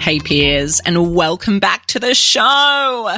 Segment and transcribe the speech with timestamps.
[0.00, 3.16] Hey, peers, and welcome back to the show.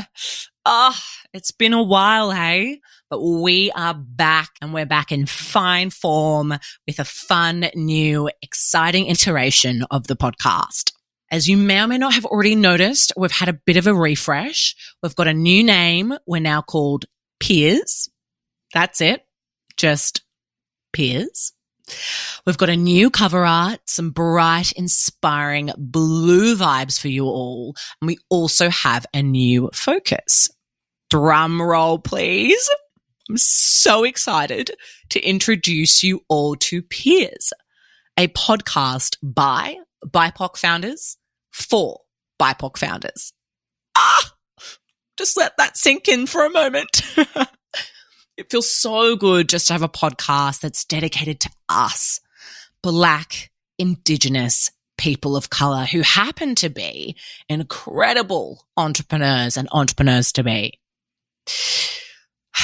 [0.67, 0.99] Oh,
[1.33, 2.81] it's been a while, hey?
[3.11, 6.55] But we are back and we're back in fine form
[6.87, 10.93] with a fun, new, exciting iteration of the podcast.
[11.31, 13.95] As you may or may not have already noticed, we've had a bit of a
[13.95, 14.75] refresh.
[15.03, 16.15] We've got a new name.
[16.27, 17.05] We're now called
[17.39, 18.09] Peers.
[18.75, 19.25] That's it.
[19.77, 20.23] Just
[20.93, 21.53] Peers.
[22.47, 27.75] We've got a new cover art, some bright, inspiring blue vibes for you all.
[28.01, 30.49] And we also have a new focus.
[31.11, 32.69] Drum roll, please.
[33.29, 34.73] I'm so excited
[35.11, 37.53] to introduce you all to Peers,
[38.17, 41.17] a podcast by BIPOC founders
[41.53, 42.01] for
[42.41, 43.33] BIPOC founders.
[43.97, 44.33] Ah,
[45.17, 47.03] just let that sink in for a moment.
[48.41, 52.21] it feels so good just to have a podcast that's dedicated to us,
[52.83, 57.17] Black, Indigenous people of color who happen to be
[57.51, 60.81] incredible entrepreneurs and entrepreneurs to be.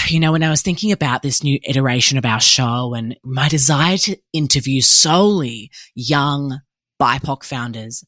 [0.09, 3.49] You know, when I was thinking about this new iteration of our show and my
[3.49, 6.59] desire to interview solely young
[7.01, 8.03] BIPOC founders,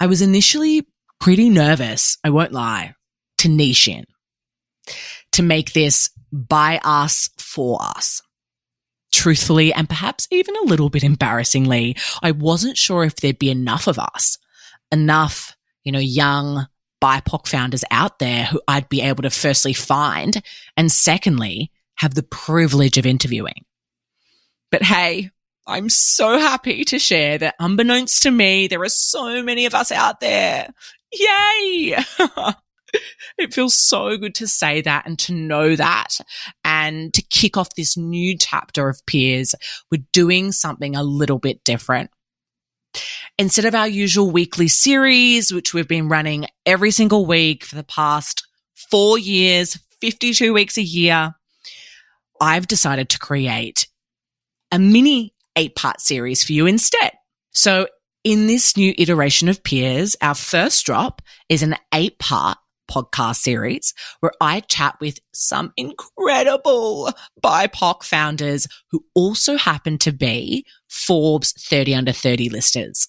[0.00, 0.84] I was initially
[1.20, 2.94] pretty nervous, I won't lie,
[3.38, 4.04] to niche in,
[5.32, 8.20] to make this by us for us.
[9.12, 13.86] Truthfully, and perhaps even a little bit embarrassingly, I wasn't sure if there'd be enough
[13.86, 14.38] of us,
[14.90, 16.66] enough, you know, young
[17.00, 20.42] BIPOC founders out there who I'd be able to firstly find
[20.76, 23.64] and secondly, have the privilege of interviewing.
[24.72, 25.30] But hey,
[25.66, 29.92] I'm so happy to share that unbeknownst to me, there are so many of us
[29.92, 30.68] out there.
[31.12, 31.96] Yay!
[33.38, 36.18] it feels so good to say that and to know that
[36.64, 39.54] and to kick off this new chapter of peers.
[39.90, 42.10] We're doing something a little bit different.
[43.38, 47.84] Instead of our usual weekly series, which we've been running every single week for the
[47.84, 48.46] past
[48.90, 51.34] four years, 52 weeks a year,
[52.40, 53.88] I've decided to create
[54.70, 57.12] a mini eight part series for you instead.
[57.52, 57.88] So
[58.22, 62.58] in this new iteration of Peers, our first drop is an eight part
[62.94, 67.10] podcast series where I chat with some incredible
[67.42, 73.08] BIPOC founders who also happen to be Forbes 30 under 30 listers.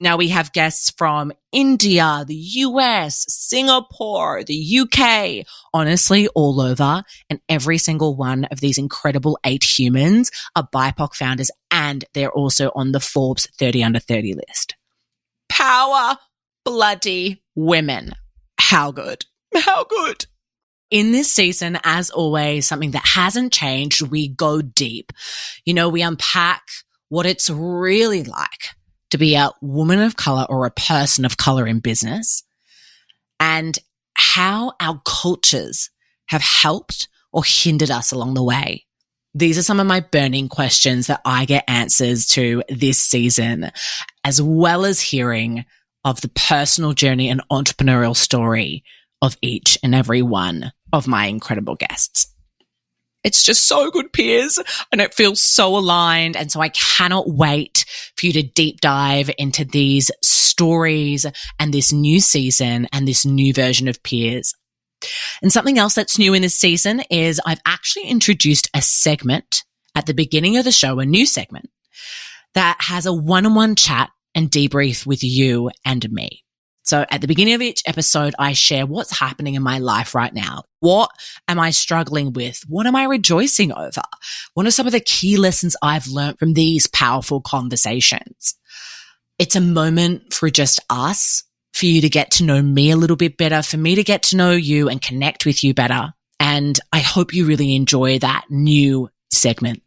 [0.00, 7.02] Now we have guests from India, the US, Singapore, the UK, honestly, all over.
[7.28, 12.70] And every single one of these incredible eight humans are BIPOC founders and they're also
[12.74, 14.76] on the Forbes 30 under 30 list.
[15.48, 16.16] Power
[16.64, 18.14] bloody women.
[18.58, 19.24] How good.
[19.54, 20.26] How good.
[20.90, 25.12] In this season, as always, something that hasn't changed, we go deep.
[25.64, 26.62] You know, we unpack
[27.08, 28.74] what it's really like
[29.10, 32.42] to be a woman of color or a person of color in business
[33.40, 33.78] and
[34.14, 35.90] how our cultures
[36.26, 38.84] have helped or hindered us along the way.
[39.34, 43.70] These are some of my burning questions that I get answers to this season,
[44.22, 45.64] as well as hearing
[46.04, 48.84] of the personal journey and entrepreneurial story
[49.22, 52.28] of each and every one of my incredible guests.
[53.24, 54.58] It's just so good, peers,
[54.92, 56.36] and it feels so aligned.
[56.36, 57.86] And so I cannot wait
[58.18, 61.24] for you to deep dive into these stories
[61.58, 64.54] and this new season and this new version of peers.
[65.42, 70.04] And something else that's new in this season is I've actually introduced a segment at
[70.04, 71.70] the beginning of the show, a new segment
[72.54, 76.44] that has a one on one chat and debrief with you and me.
[76.84, 80.32] So at the beginning of each episode, I share what's happening in my life right
[80.34, 80.64] now.
[80.80, 81.10] What
[81.48, 82.60] am I struggling with?
[82.68, 84.02] What am I rejoicing over?
[84.52, 88.54] What are some of the key lessons I've learned from these powerful conversations?
[89.38, 93.16] It's a moment for just us, for you to get to know me a little
[93.16, 96.12] bit better, for me to get to know you and connect with you better.
[96.38, 99.82] And I hope you really enjoy that new segment.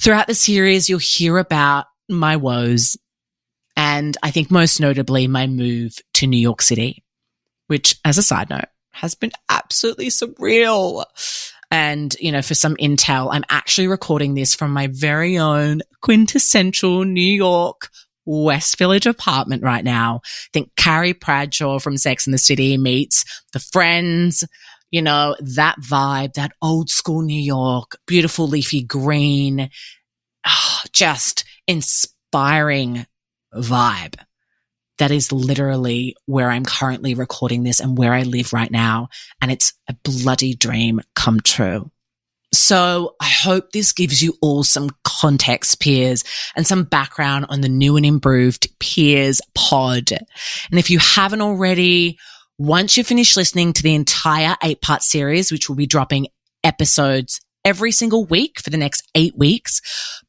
[0.00, 2.98] Throughout the series, you'll hear about my woes,
[3.76, 7.04] and I think most notably my move to New York City,
[7.66, 11.04] which as a side note has been absolutely surreal.
[11.70, 17.04] And, you know, for some intel, I'm actually recording this from my very own quintessential
[17.04, 17.90] New York
[18.24, 20.20] West Village apartment right now.
[20.24, 24.44] I think Carrie Bradshaw from Sex and the City meets the friends,
[24.90, 29.68] you know, that vibe, that old school New York, beautiful leafy green,
[30.92, 33.06] just inspiring
[33.54, 34.16] vibe.
[34.98, 39.08] That is literally where I'm currently recording this and where I live right now.
[39.40, 41.90] And it's a bloody dream come true.
[42.52, 46.22] So I hope this gives you all some context, peers,
[46.54, 50.12] and some background on the new and improved Peers Pod.
[50.12, 52.16] And if you haven't already,
[52.56, 56.28] once you finish listening to the entire eight part series, which will be dropping
[56.62, 59.80] episodes every single week for the next eight weeks,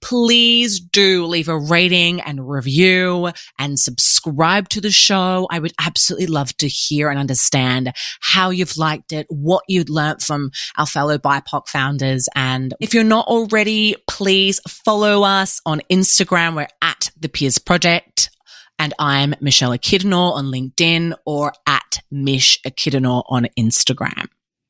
[0.02, 3.30] please do leave a rating and review
[3.60, 5.48] and subscribe to the show.
[5.52, 10.22] I would absolutely love to hear and understand how you've liked it, what you'd learnt
[10.22, 12.28] from our fellow BIPOC founders.
[12.36, 16.56] And if you're not already, please follow us on Instagram.
[16.56, 18.30] We're at the Peers Project.
[18.78, 24.28] And I'm Michelle Akhidenor on LinkedIn or at Mish Akhidenor on Instagram.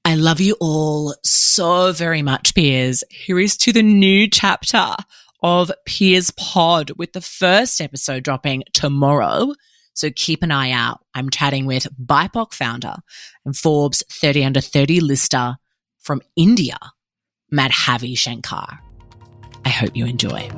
[0.07, 3.03] I love you all so very much, peers.
[3.09, 4.95] Here is to the new chapter
[5.41, 9.55] of Peers Pod with the first episode dropping tomorrow.
[9.93, 10.99] So keep an eye out.
[11.15, 12.97] I'm chatting with BIPOC founder
[13.45, 15.55] and Forbes 30 under 30 lister
[15.97, 16.77] from India,
[17.51, 18.77] Madhavi Shankar.
[19.65, 20.51] I hope you enjoy.